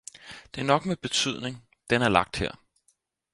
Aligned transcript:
det 0.55 0.61
er 0.61 0.63
nok 0.65 0.85
med 0.85 0.95
betydning, 0.97 1.65
den 1.89 2.01
er 2.01 2.09
lagt 2.09 2.35
her. 2.35 2.51